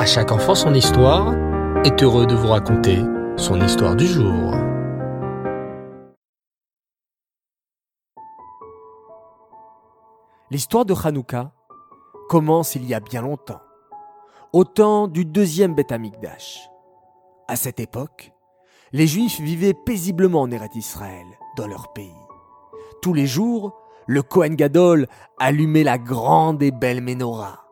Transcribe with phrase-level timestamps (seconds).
[0.00, 1.34] À chaque enfant son histoire
[1.84, 3.00] est heureux de vous raconter
[3.36, 4.54] son histoire du jour.
[10.50, 11.52] L'histoire de Hanouka
[12.30, 13.60] commence il y a bien longtemps,
[14.54, 16.70] au temps du deuxième Beth Amikdash.
[17.46, 18.32] À cette époque,
[18.92, 21.26] les Juifs vivaient paisiblement en Eretz Israël,
[21.58, 22.24] dans leur pays.
[23.02, 23.76] Tous les jours,
[24.06, 25.08] le Kohen Gadol
[25.38, 27.66] allumait la grande et belle menorah.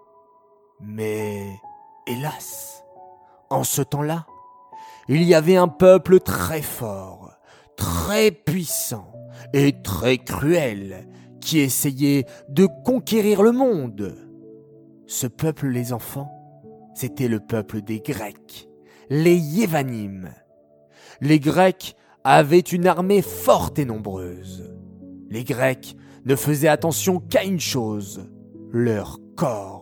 [0.79, 1.59] Mais,
[2.09, 2.85] hélas,
[3.51, 4.27] en ce temps-là,
[5.09, 7.33] il y avait un peuple très fort,
[7.77, 9.13] très puissant
[9.53, 11.09] et très cruel
[11.41, 14.17] qui essayait de conquérir le monde.
[15.07, 16.31] Ce peuple, les enfants,
[16.95, 18.69] c'était le peuple des Grecs,
[19.09, 20.31] les Yévanim.
[21.21, 24.75] Les Grecs avaient une armée forte et nombreuse.
[25.31, 28.29] Les Grecs ne faisaient attention qu'à une chose,
[28.71, 29.78] leur corps.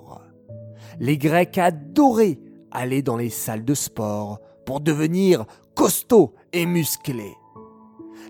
[0.98, 2.38] Les Grecs adoraient
[2.70, 7.36] aller dans les salles de sport pour devenir costauds et musclés.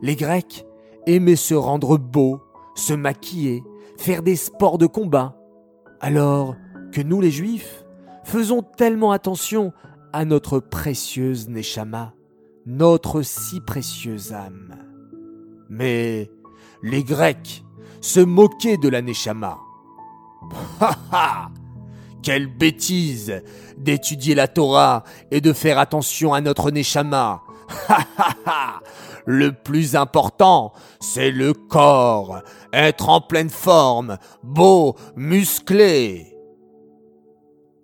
[0.02, 0.66] Les Grecs
[1.06, 2.40] aimaient se rendre beaux,
[2.74, 3.62] se maquiller,
[3.96, 5.36] faire des sports de combat,
[6.00, 6.54] alors
[6.92, 7.84] que nous les Juifs
[8.24, 9.72] faisons tellement attention
[10.12, 12.14] à notre précieuse Neshama,
[12.66, 14.76] notre si précieuse âme.
[15.68, 16.30] Mais
[16.82, 17.64] les Grecs
[18.00, 19.58] se moquaient de la Neshama.
[20.80, 21.55] Ha ha
[22.26, 23.40] Quelle bêtise
[23.78, 27.44] d'étudier la Torah et de faire attention à notre Neshama.
[27.88, 28.80] Ha ha ha
[29.24, 36.36] Le plus important, c'est le corps, être en pleine forme, beau, musclé.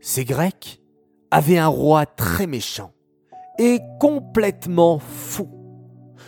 [0.01, 0.83] Ces Grecs
[1.31, 2.93] avaient un roi très méchant
[3.61, 5.49] et complètement fou.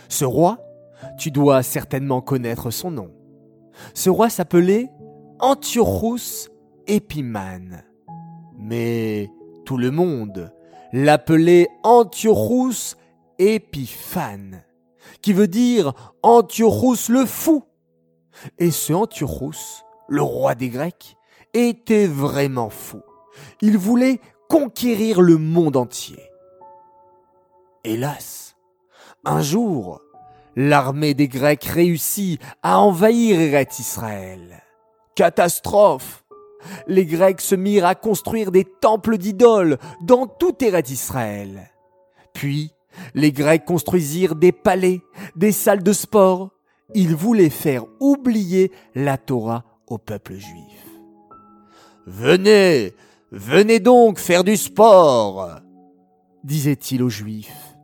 [0.07, 0.59] Ce roi,
[1.17, 3.11] tu dois certainement connaître son nom.
[3.93, 4.89] Ce roi s'appelait
[5.41, 6.47] Antiochus
[6.87, 7.83] Épimane.
[8.67, 9.29] Mais
[9.63, 10.51] tout le monde
[10.91, 12.95] l'appelait Antiochus
[13.37, 14.63] Épiphane,
[15.21, 17.63] qui veut dire Antiochus le fou.
[18.57, 21.15] Et ce Antiochus, le roi des Grecs,
[21.53, 23.03] était vraiment fou.
[23.61, 24.19] Il voulait
[24.49, 26.31] conquérir le monde entier.
[27.83, 28.55] Hélas,
[29.25, 30.01] un jour,
[30.55, 34.63] l'armée des Grecs réussit à envahir Eretz Israël.
[35.15, 36.24] Catastrophe
[36.87, 41.71] Les Grecs se mirent à construire des temples d'idoles dans tout Eretz Israël.
[42.33, 42.71] Puis,
[43.13, 45.01] les Grecs construisirent des palais,
[45.35, 46.51] des salles de sport.
[46.93, 50.85] Ils voulaient faire oublier la Torah au peuple juif.
[52.05, 52.93] Venez,
[53.31, 55.49] venez donc faire du sport,
[56.43, 57.75] disait-il aux Juifs.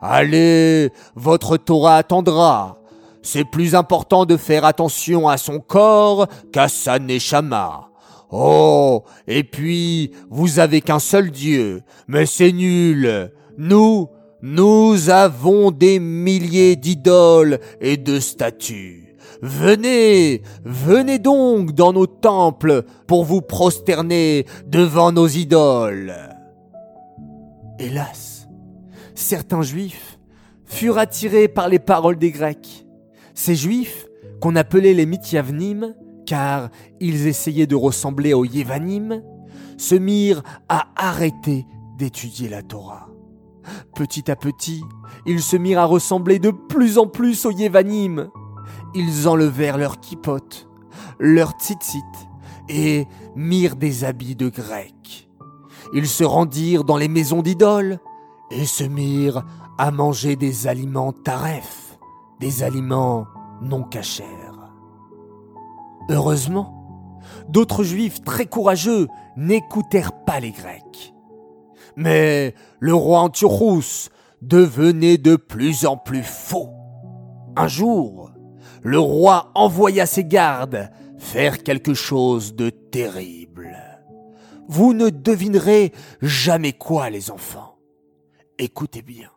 [0.00, 2.78] Allez, votre Torah attendra.
[3.22, 7.89] C'est plus important de faire attention à son corps qu'à sa neshama.
[8.30, 13.32] Oh, et puis, vous avez qu'un seul Dieu, mais c'est nul.
[13.58, 14.08] Nous,
[14.42, 19.16] nous avons des milliers d'idoles et de statues.
[19.42, 26.14] Venez, venez donc dans nos temples pour vous prosterner devant nos idoles.
[27.78, 28.48] Hélas,
[29.14, 30.18] certains juifs
[30.66, 32.86] furent attirés par les paroles des Grecs.
[33.34, 34.06] Ces juifs,
[34.40, 35.94] qu'on appelait les Mithyavnim,
[36.30, 36.68] car
[37.00, 39.20] ils essayaient de ressembler aux Yévanim,
[39.76, 41.66] se mirent à arrêter
[41.98, 43.08] d'étudier la Torah.
[43.96, 44.84] Petit à petit,
[45.26, 48.28] ils se mirent à ressembler de plus en plus aux Yévanim.
[48.94, 50.68] Ils enlevèrent leurs kippotes,
[51.18, 51.98] leurs tzitzit,
[52.68, 55.28] et mirent des habits de grecs.
[55.94, 57.98] Ils se rendirent dans les maisons d'idoles
[58.52, 59.44] et se mirent
[59.78, 61.98] à manger des aliments taref,
[62.38, 63.26] des aliments
[63.62, 64.39] non cachers.
[66.10, 69.06] Heureusement, d'autres juifs très courageux
[69.36, 71.14] n'écoutèrent pas les Grecs.
[71.94, 74.10] Mais le roi Antiochus
[74.42, 76.70] devenait de plus en plus faux.
[77.56, 78.32] Un jour,
[78.82, 83.78] le roi envoya ses gardes faire quelque chose de terrible.
[84.66, 85.92] Vous ne devinerez
[86.22, 87.78] jamais quoi, les enfants.
[88.58, 89.30] Écoutez bien.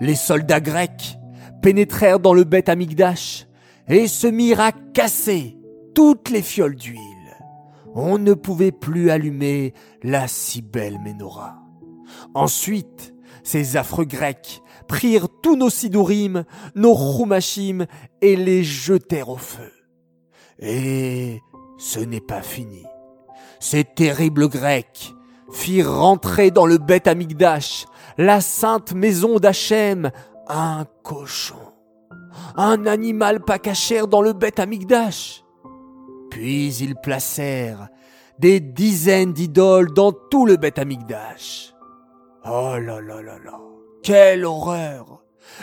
[0.00, 1.18] Les soldats grecs
[1.62, 3.48] pénétrèrent dans le bête Amigdash
[3.88, 5.56] et se mirent à casser
[5.94, 7.00] toutes les fioles d'huile.
[7.94, 11.62] On ne pouvait plus allumer la si belle menorah.
[12.34, 13.14] Ensuite,
[13.44, 16.44] ces affreux Grecs prirent tous nos sidourim,
[16.74, 17.86] nos choumachim,
[18.20, 19.70] et les jetèrent au feu.
[20.58, 21.40] Et
[21.78, 22.84] ce n'est pas fini.
[23.60, 25.14] Ces terribles Grecs
[25.52, 27.86] firent rentrer dans le bête Amigdash,
[28.18, 30.10] la sainte maison d'Hachem,
[30.48, 31.54] un cochon,
[32.56, 35.43] un animal pas cachère dans le bête Amigdash.
[36.34, 37.86] Puis ils placèrent
[38.40, 41.72] des dizaines d'idoles dans tout le Beth Amikdash.
[42.44, 43.60] Oh là là là là,
[44.02, 45.22] quelle horreur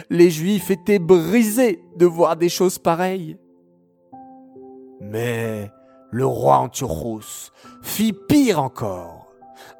[0.09, 3.35] Les Juifs étaient brisés de voir des choses pareilles.
[5.01, 5.69] Mais
[6.09, 7.51] le roi Antiochos
[7.81, 9.27] fit pire encore.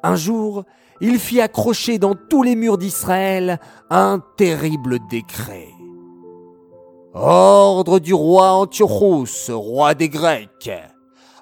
[0.02, 0.64] Un jour,
[1.00, 5.71] il fit accrocher dans tous les murs d'Israël un terrible décret.
[7.14, 10.70] Ordre du roi Antiochos, roi des Grecs.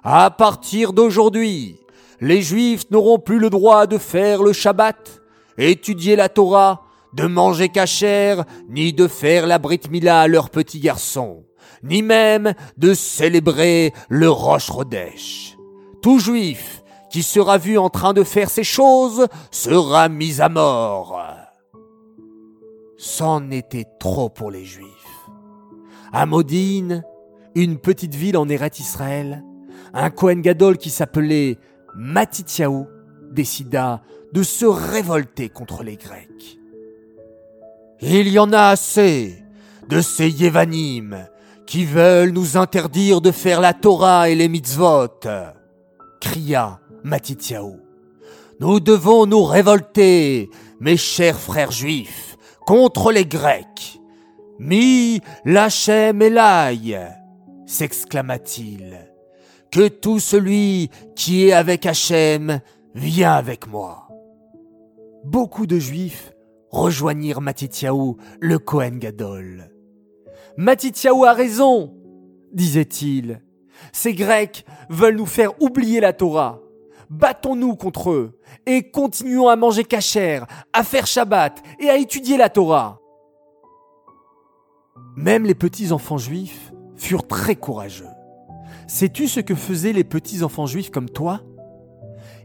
[0.03, 1.77] À partir d'aujourd'hui,
[2.21, 5.23] les Juifs n'auront plus le droit de faire le Shabbat,
[5.59, 6.83] étudier la Torah,
[7.15, 11.45] de manger cachère, ni de faire la Brit Mila à leurs petits garçons,
[11.85, 15.57] ni même de célébrer le Rosh Chodesh.
[16.03, 21.21] Tout Juif qui sera vu en train de faire ces choses sera mis à mort.
[22.97, 24.90] C'en était trop pour les Juifs.
[26.13, 27.05] À Modine,
[27.55, 29.45] une petite ville en Eret Israël,
[29.95, 31.59] un Kohen Gadol qui s'appelait
[31.97, 32.85] Matityahu
[33.31, 34.03] décida
[34.33, 36.59] de se révolter contre les Grecs.
[38.01, 39.45] Il y en a assez
[39.89, 41.29] de ces Yévanim
[41.67, 45.21] qui veulent nous interdire de faire la Torah et les mitzvot,
[46.21, 47.77] cria Matityahu.
[48.59, 52.37] Nous devons nous révolter, mes chers frères juifs,
[52.67, 54.00] contre les Grecs.
[54.63, 56.95] Mi lachem Elai,
[57.65, 59.11] s'exclama-t-il.
[59.73, 62.61] Que tout celui qui est avec Hachem
[62.95, 64.09] vient avec moi.
[65.25, 66.35] Beaucoup de juifs
[66.69, 69.71] rejoignirent Matityahu, le Kohen Gadol.
[70.59, 71.95] Matityahu a raison,
[72.53, 73.41] disait-il.
[73.93, 76.61] Ces Grecs veulent nous faire oublier la Torah
[77.11, 82.49] battons-nous contre eux et continuons à manger cachère, à faire Shabbat et à étudier la
[82.49, 83.00] Torah.
[85.17, 88.09] Même les petits enfants juifs furent très courageux.
[88.87, 91.43] Sais-tu ce que faisaient les petits enfants juifs comme toi?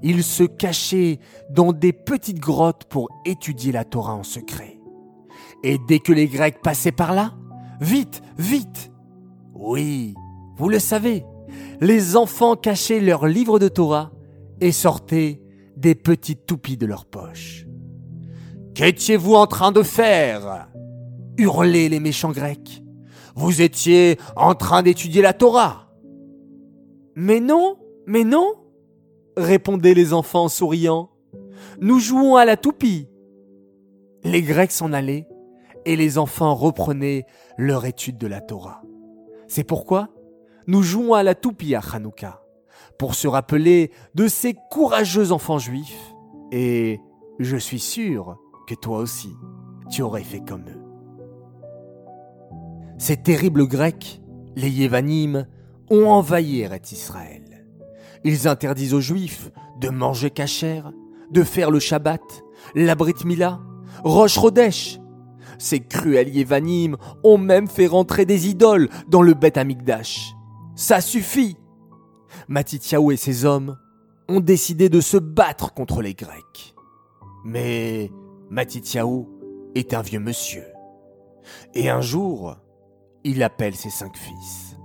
[0.04, 1.20] Ils se cachaient
[1.50, 4.80] dans des petites grottes pour étudier la Torah en secret.
[5.64, 7.34] Et dès que les Grecs passaient par là,
[7.82, 8.92] vite, vite
[9.54, 10.14] Oui,
[10.58, 11.26] vous le savez,
[11.82, 14.12] les enfants cachaient leurs livres de Torah
[14.62, 15.42] et sortaient
[15.76, 17.66] des petites toupies de leur poche.
[18.76, 20.70] Qu'étiez-vous en train de faire?
[21.38, 22.84] Hurlaient les méchants grecs.
[23.36, 25.90] Vous étiez en train d'étudier la Torah.
[27.16, 28.54] Mais non, mais non,
[29.38, 31.10] répondaient les enfants en souriant.
[31.82, 33.08] Nous jouons à la toupie.
[34.24, 35.28] Les Grecs s'en allaient
[35.86, 37.26] et les enfants reprenaient
[37.58, 38.82] leur étude de la Torah.
[39.48, 40.10] C'est pourquoi
[40.68, 42.42] nous jouons à la toupie à Hanouka
[42.98, 46.14] pour se rappeler de ces courageux enfants juifs,
[46.52, 47.00] et
[47.40, 48.38] je suis sûr
[48.68, 49.30] que toi aussi,
[49.92, 50.75] tu aurais fait comme eux.
[52.98, 54.22] Ces terribles Grecs,
[54.56, 55.48] les Yévanim,
[55.90, 57.66] ont envahi Eretz Israël.
[58.24, 60.92] Ils interdisent aux Juifs de manger cachère,
[61.32, 62.22] de faire le Shabbat,
[62.74, 63.60] la Brit Mila,
[64.04, 65.00] Rosh Rodesh.
[65.60, 70.34] Ces cruels Yévanim ont même fait rentrer des idoles dans le Beth Amikdash.
[70.76, 71.58] Ça suffit
[72.48, 73.78] Matityahu et ses hommes
[74.28, 76.76] ont décidé de se battre contre les Grecs.
[77.46, 78.12] Mais
[78.50, 79.26] Matityahu
[79.76, 80.66] est un vieux monsieur.
[81.74, 82.58] Et un jour,
[83.26, 84.78] il appelle ses cinq fils.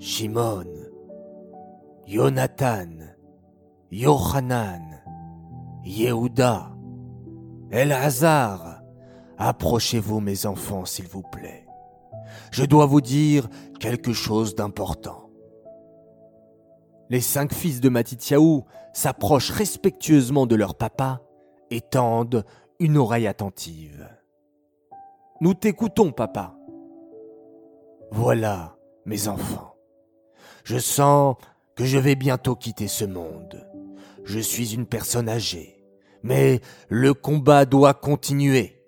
[0.00, 0.66] Shimon,
[2.06, 2.88] Jonathan,
[3.92, 5.00] Yohanan,
[5.84, 6.72] Yehuda,
[7.70, 8.82] Elazar,
[9.38, 11.66] approchez-vous mes enfants s'il vous plaît.
[12.50, 15.30] Je dois vous dire quelque chose d'important.
[17.10, 18.62] Les cinq fils de Matityahu
[18.92, 21.22] s'approchent respectueusement de leur papa
[21.70, 22.44] et tendent
[22.80, 24.08] une oreille attentive.
[25.40, 26.57] Nous t'écoutons, papa.
[28.10, 29.74] Voilà, mes enfants.
[30.64, 31.36] Je sens
[31.76, 33.66] que je vais bientôt quitter ce monde.
[34.24, 35.84] Je suis une personne âgée,
[36.22, 38.82] mais le combat doit continuer.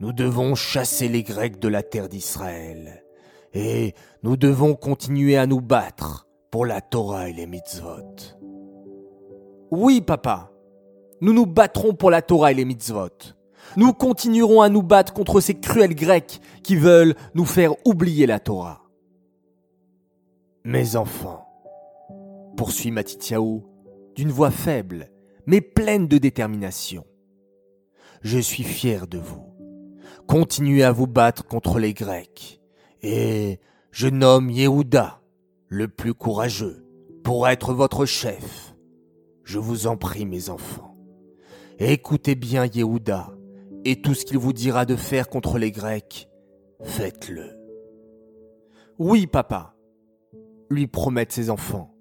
[0.00, 3.04] Nous devons chasser les Grecs de la terre d'Israël,
[3.52, 8.16] et nous devons continuer à nous battre pour la Torah et les mitzvot.
[9.70, 10.50] Oui, papa.
[11.20, 13.08] Nous nous battrons pour la Torah et les mitzvot.
[13.76, 18.40] Nous continuerons à nous battre contre ces cruels Grecs qui veulent nous faire oublier la
[18.40, 18.82] Torah.
[20.64, 21.46] Mes enfants,
[22.56, 23.62] poursuit Matityahu
[24.14, 25.10] d'une voix faible,
[25.46, 27.04] mais pleine de détermination.
[28.22, 29.44] Je suis fier de vous.
[30.26, 32.60] Continuez à vous battre contre les Grecs.
[33.02, 35.20] Et je nomme Yehuda,
[35.68, 36.86] le plus courageux,
[37.22, 38.74] pour être votre chef.
[39.44, 40.96] Je vous en prie, mes enfants.
[41.78, 43.34] Écoutez bien Yehuda,
[43.84, 46.28] et tout ce qu'il vous dira de faire contre les Grecs,
[46.82, 47.50] faites-le.
[48.98, 49.74] Oui, papa,
[50.70, 51.94] lui promettent ses enfants.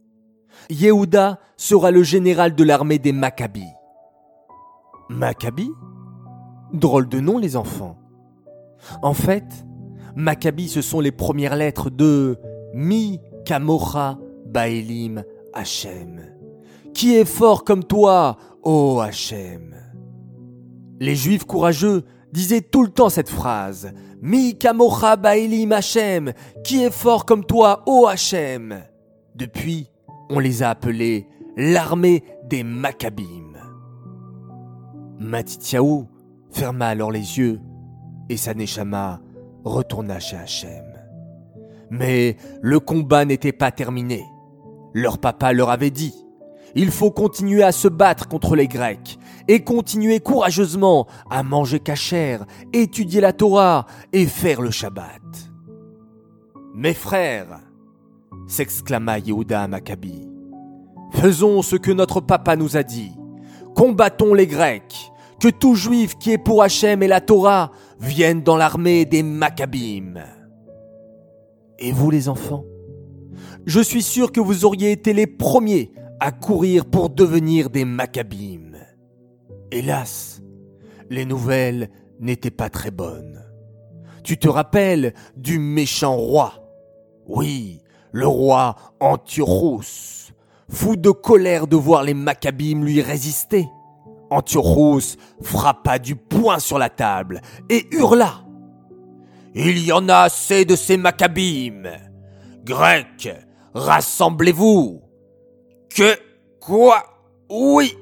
[0.70, 3.74] Yehuda sera le général de l'armée des Maccabis.
[5.10, 5.72] Maccabis
[6.72, 7.98] Drôle de nom, les enfants.
[9.02, 9.66] En fait,
[10.16, 12.38] Maccabis, ce sont les premières lettres de
[12.74, 15.24] Mi Kamocha Baelim
[15.54, 16.22] Hachem.
[16.94, 19.83] Qui est fort comme toi, ô Hachem?
[21.04, 23.92] Les Juifs courageux disaient tout le temps cette phrase.
[24.22, 26.32] Mi Kamocha Baelim Hachem.
[26.64, 28.82] Qui est fort comme toi, ô Hachem
[29.36, 29.92] Depuis,
[30.30, 33.52] on les a appelés l'armée des Maccabim.
[35.20, 36.06] Matityahu
[36.52, 37.60] ferma alors les yeux
[38.30, 39.20] et sa Neshama
[39.66, 40.86] retourna chez Hachem.
[41.90, 44.24] Mais le combat n'était pas terminé.
[44.94, 46.23] Leur papa leur avait dit,
[46.76, 52.46] il faut continuer à se battre contre les Grecs et continuer courageusement à manger cachère,
[52.72, 55.22] étudier la Torah et faire le Shabbat.
[56.74, 57.60] Mes frères,
[58.48, 60.28] s'exclama Yehuda Maccabi,
[61.12, 63.12] faisons ce que notre papa nous a dit.
[63.76, 68.58] Combattons les Grecs, que tout juif qui est pour Hachem et la Torah vienne dans
[68.58, 70.16] l'armée des Maccabim.
[71.80, 72.64] Et vous les enfants
[73.66, 75.92] Je suis sûr que vous auriez été les premiers
[76.24, 78.78] à courir pour devenir des Maccabim.
[79.72, 80.42] Hélas,
[81.10, 81.90] les nouvelles
[82.22, 83.44] n'étaient pas très bonnes.
[84.24, 86.54] Tu te rappelles du méchant roi?
[87.28, 87.82] Oui,
[88.14, 90.32] le roi Antiochus,
[90.70, 93.68] fou de colère de voir les Maccabim lui résister.
[94.30, 98.46] Antiochus frappa du poing sur la table et hurla.
[99.56, 101.84] Il y en a assez de ces Maccabim.
[102.64, 103.30] Grecs,
[103.74, 105.03] rassemblez-vous.
[105.96, 106.18] Que
[106.60, 107.04] quoi?
[107.52, 107.96] Oui,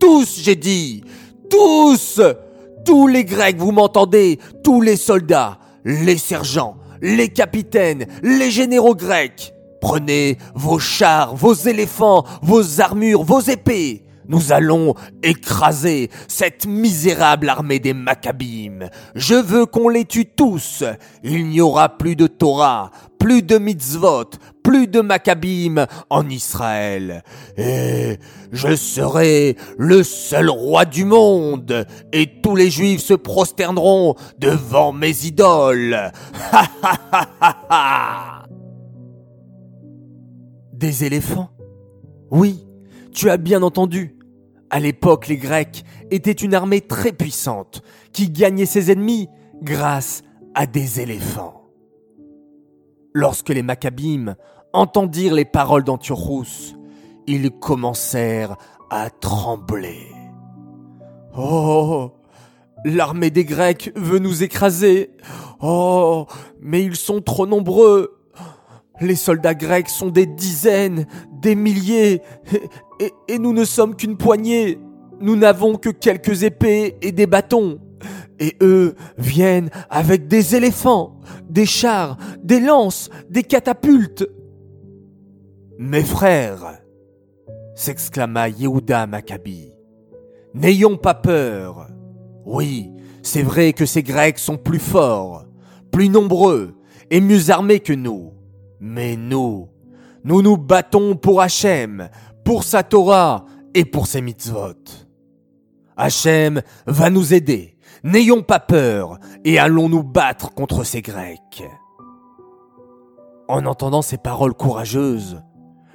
[0.00, 1.04] tous, j'ai dit.
[1.50, 2.20] Tous.
[2.86, 4.38] Tous les Grecs, vous m'entendez?
[4.62, 9.52] Tous les soldats, les sergents, les capitaines, les généraux grecs.
[9.82, 14.04] Prenez vos chars, vos éléphants, vos armures, vos épées.
[14.26, 18.88] Nous allons écraser cette misérable armée des Maccabim.
[19.14, 20.82] Je veux qu'on les tue tous.
[21.22, 24.30] Il n'y aura plus de Torah, plus de mitzvot,
[24.64, 27.22] plus de Maccabim en Israël.
[27.56, 28.18] Et
[28.50, 35.26] je serai le seul roi du monde, et tous les juifs se prosterneront devant mes
[35.26, 36.10] idoles.
[36.50, 38.42] Ha
[40.72, 41.50] Des éléphants?
[42.32, 42.66] Oui,
[43.12, 44.16] tu as bien entendu.
[44.70, 49.28] À l'époque, les Grecs étaient une armée très puissante qui gagnait ses ennemis
[49.62, 50.22] grâce
[50.54, 51.60] à des éléphants.
[53.12, 54.34] Lorsque les Maccabim
[54.74, 56.76] entendirent les paroles d'Antiochus,
[57.26, 58.56] ils commencèrent
[58.90, 60.08] à trembler.
[61.36, 62.10] Oh,
[62.84, 65.10] l'armée des Grecs veut nous écraser.
[65.62, 66.26] Oh,
[66.60, 68.20] mais ils sont trop nombreux.
[69.00, 72.22] Les soldats grecs sont des dizaines, des milliers,
[73.28, 74.78] et, nous ne sommes qu'une poignée.
[75.20, 77.80] Nous n'avons que quelques épées et des bâtons.
[78.38, 84.28] Et eux viennent avec des éléphants, des chars, des lances, des catapultes.
[85.78, 86.78] Mes frères,
[87.74, 89.72] s'exclama Yehuda Maccabi,
[90.54, 91.88] n'ayons pas peur.
[92.44, 92.92] Oui,
[93.24, 95.46] c'est vrai que ces Grecs sont plus forts,
[95.90, 96.76] plus nombreux
[97.10, 98.32] et mieux armés que nous.
[98.78, 99.68] Mais nous,
[100.22, 102.08] nous nous battons pour Hachem,
[102.44, 104.74] pour sa Torah et pour ses mitzvot.
[105.96, 107.76] Hachem va nous aider.
[108.04, 111.64] N'ayons pas peur et allons nous battre contre ces Grecs.
[113.48, 115.42] En entendant ces paroles courageuses,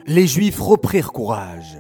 [0.08, 1.78] les Juifs reprirent courage.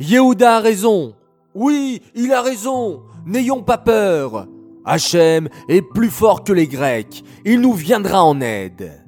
[0.00, 1.14] Yehuda a raison.
[1.54, 3.02] Oui, il a raison.
[3.26, 4.48] N'ayons pas peur.
[4.84, 7.22] Hachem est plus fort que les Grecs.
[7.44, 9.04] Il nous viendra en aide.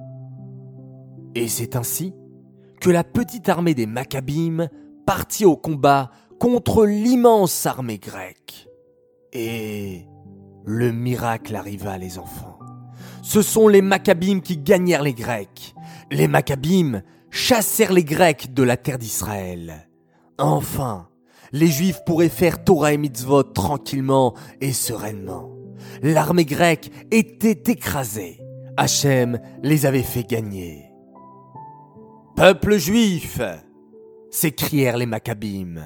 [1.35, 2.15] Et c'est ainsi
[2.81, 4.69] que la petite armée des Maccabim
[5.07, 8.69] partit au combat contre l'immense armée grecque.
[9.33, 10.07] Et
[10.65, 12.59] le miracle arriva, les enfants.
[13.23, 15.75] Ce sont les Maccabim qui gagnèrent les Grecs.
[16.13, 17.03] Les Maccabim
[17.35, 19.89] chassèrent les Grecs de la terre d'Israël.
[20.39, 21.09] Enfin,
[21.53, 25.51] les Juifs pourraient faire Torah et Mitzvot tranquillement et sereinement.
[26.01, 28.41] L'armée grecque était écrasée.
[28.77, 30.91] Hachem les avait fait gagner.
[32.37, 33.41] Peuple juif
[34.31, 35.77] s'écrièrent les Maccabim.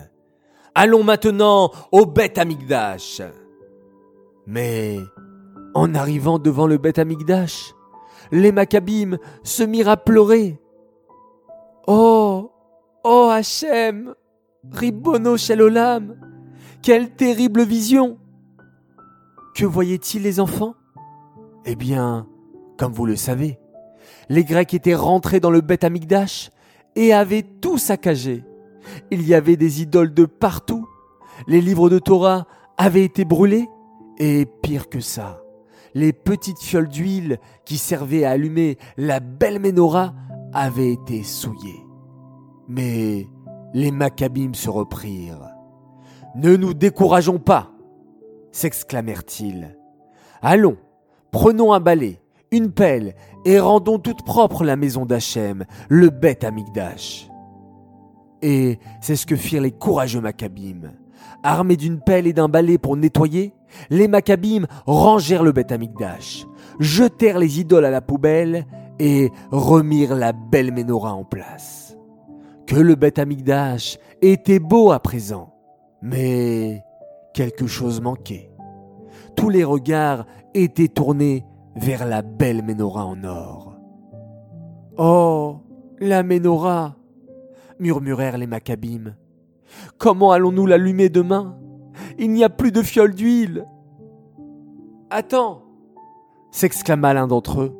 [0.75, 3.21] Allons maintenant au Beth Amigdash.
[4.47, 4.99] Mais
[5.75, 7.75] en arrivant devant le Beth Amigdash,
[8.33, 10.59] les Maccabim se mirent à pleurer.
[13.38, 14.14] Hachem,
[14.73, 16.16] Ribono Shelolam,
[16.83, 18.18] quelle terrible vision
[19.54, 20.75] Que voyaient-ils les enfants?
[21.64, 22.26] Eh bien,
[22.78, 23.61] comme vous le savez,
[24.28, 26.50] les Grecs étaient rentrés dans le Beth Amigdash
[26.97, 28.42] et avaient tout saccagé.
[29.12, 30.88] Il y avait des idoles de partout.
[31.47, 33.68] Les livres de Torah avaient été brûlés.
[34.18, 35.45] Et pire que ça,
[35.95, 40.12] les petites fioles d'huile qui servaient à allumer la belle menorah
[40.52, 41.88] avaient été souillées.
[42.68, 43.26] Mais
[43.75, 45.50] les Maccabim se reprirent.
[46.37, 47.70] Ne nous décourageons pas,
[48.52, 49.76] s'exclamèrent-ils.
[50.42, 50.76] Allons,
[51.30, 52.20] prenons un balai,
[52.50, 57.28] une pelle, et rendons toute propre la maison d'Hachem, le bête Amigdash.
[58.42, 60.92] Et c'est ce que firent les courageux Maccabim.
[61.42, 63.52] Armés d'une pelle et d'un balai pour nettoyer,
[63.90, 66.46] les Maccabim rangèrent le bête Amigdash,
[66.78, 68.66] jetèrent les idoles à la poubelle
[68.98, 71.88] et remirent la belle menorah en place.
[72.68, 75.54] Que le bête Amigdash était beau à présent,
[76.02, 76.84] mais
[77.32, 78.50] quelque chose manquait.
[79.37, 81.46] Tous les regards étaient tournés
[81.76, 83.75] vers la belle menorah en or.
[84.98, 85.60] Oh,
[85.98, 86.96] la menorah
[87.80, 89.14] murmurèrent les Maccabim.
[89.96, 91.58] Comment allons-nous l'allumer demain?
[92.18, 93.64] Il n'y a plus de fiole d'huile.
[95.08, 95.62] Attends
[96.50, 97.78] s'exclama l'un d'entre eux.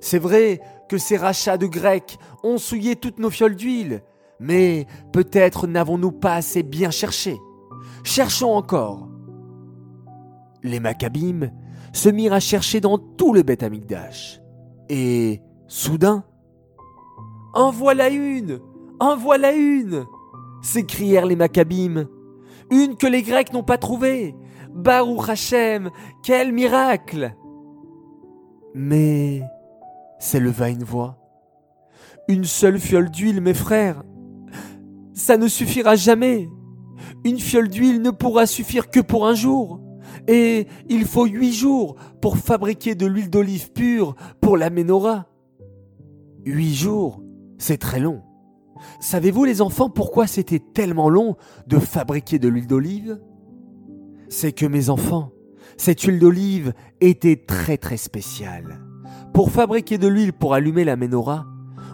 [0.00, 4.02] C'est vrai que ces rachats de Grecs ont souillé toutes nos fioles d'huile,
[4.40, 7.36] mais peut-être n'avons-nous pas assez bien cherché.
[8.04, 9.08] Cherchons encore.
[10.62, 11.50] Les Maccabim
[11.92, 14.40] se mirent à chercher dans tout le Beth Amikdash.
[14.88, 16.24] Et, soudain,
[17.54, 18.60] En voilà une
[19.00, 20.04] En voilà une
[20.62, 22.06] s'écrièrent les Maccabim.
[22.70, 24.34] Une que les Grecs n'ont pas trouvée
[24.72, 25.90] Baruch Hashem
[26.22, 27.34] Quel miracle
[28.74, 29.42] Mais
[30.18, 31.18] s'éleva une voix.
[32.28, 34.02] Une seule fiole d'huile, mes frères
[35.12, 36.48] Ça ne suffira jamais
[37.24, 39.80] Une fiole d'huile ne pourra suffire que pour un jour
[40.28, 45.26] et il faut huit jours pour fabriquer de l'huile d'olive pure pour la menorah.
[46.44, 47.22] Huit jours,
[47.58, 48.22] c'est très long.
[49.00, 53.20] Savez-vous les enfants pourquoi c'était tellement long de fabriquer de l'huile d'olive?
[54.28, 55.32] C'est que mes enfants,
[55.76, 58.85] cette huile d'olive était très très spéciale.
[59.32, 61.46] Pour fabriquer de l'huile pour allumer la menorah,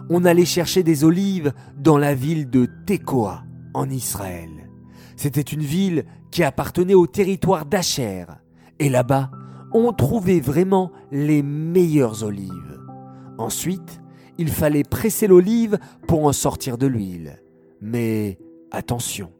[0.09, 3.43] on allait chercher des olives dans la ville de Tekoa,
[3.73, 4.69] en Israël.
[5.15, 8.25] C'était une ville qui appartenait au territoire d'Acher.
[8.79, 9.31] Et là-bas,
[9.73, 12.79] on trouvait vraiment les meilleures olives.
[13.37, 14.01] Ensuite,
[14.37, 17.41] il fallait presser l'olive pour en sortir de l'huile.
[17.81, 18.39] Mais
[18.71, 19.31] attention,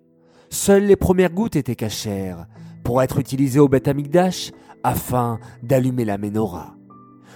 [0.49, 2.47] seules les premières gouttes étaient cachères
[2.83, 3.89] pour être utilisées au Beth
[4.83, 6.75] afin d'allumer la menorah.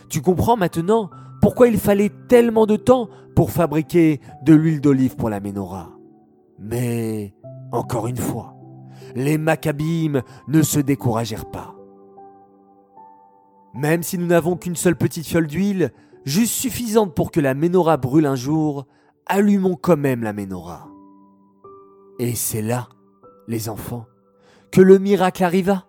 [0.09, 1.09] Tu comprends maintenant
[1.41, 5.91] pourquoi il fallait tellement de temps pour fabriquer de l'huile d'olive pour la menorah.
[6.59, 7.33] Mais
[7.71, 8.55] encore une fois,
[9.15, 11.75] les Maccabim ne se découragèrent pas.
[13.73, 15.91] Même si nous n'avons qu'une seule petite fiole d'huile,
[16.25, 18.87] juste suffisante pour que la menorah brûle un jour,
[19.27, 20.89] allumons quand même la menorah.
[22.19, 22.89] Et c'est là,
[23.47, 24.07] les enfants,
[24.71, 25.86] que le miracle arriva.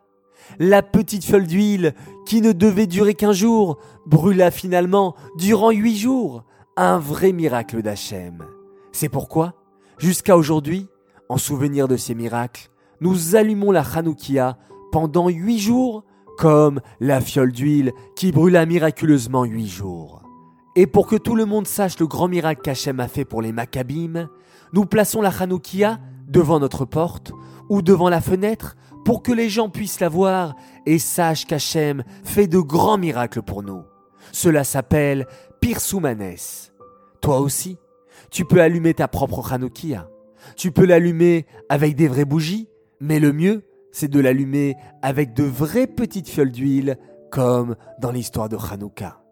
[0.59, 1.95] La petite fiole d'huile,
[2.27, 6.45] qui ne devait durer qu'un jour, brûla finalement durant huit jours.
[6.77, 8.45] Un vrai miracle d'Hachem.
[8.93, 9.55] C'est pourquoi,
[9.99, 10.89] jusqu'à aujourd'hui,
[11.29, 14.59] en souvenir de ces miracles, nous allumons la Hanoukia
[14.91, 16.05] pendant huit jours,
[16.39, 20.23] comme la fiole d'huile qui brûla miraculeusement huit jours.
[20.77, 23.53] Et pour que tout le monde sache le grand miracle qu'Hachem a fait pour les
[23.53, 24.29] Maccabim,
[24.73, 27.33] nous plaçons la Hanoukia devant notre porte
[27.69, 28.77] ou devant la fenêtre
[29.09, 33.63] pour que les gens puissent la voir et sachent qu'Hachem fait de grands miracles pour
[33.63, 33.85] nous.
[34.33, 35.27] Cela s'appelle
[35.63, 36.37] Pirsoumanes.
[37.23, 37.79] Toi aussi,
[38.31, 40.11] tu peux allumer ta propre Hanoukia.
[40.57, 42.69] Tu peux l'allumer avec des vraies bougies,
[43.01, 46.99] mais le mieux, c'est de l'allumer avec de vraies petites fioles d'huile,
[47.31, 49.23] comme dans l'histoire de Hanouka.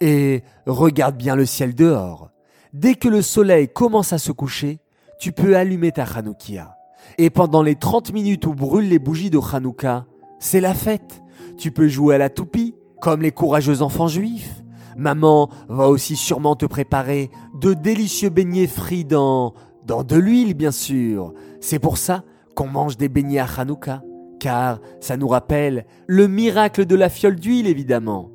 [0.00, 2.30] Et regarde bien le ciel dehors.
[2.72, 4.80] Dès que le soleil commence à se coucher,
[5.18, 6.74] tu peux allumer ta Hanoukia.
[7.18, 10.06] Et pendant les 30 minutes où brûlent les bougies de Hanouka,
[10.38, 11.22] c'est la fête.
[11.58, 14.62] Tu peux jouer à la toupie, comme les courageux enfants juifs.
[14.96, 19.54] Maman va aussi sûrement te préparer de délicieux beignets frits dans
[19.86, 21.32] dans de l'huile bien sûr.
[21.60, 24.02] C'est pour ça qu'on mange des beignets à Hanouka,
[24.38, 28.30] car ça nous rappelle le miracle de la fiole d'huile évidemment.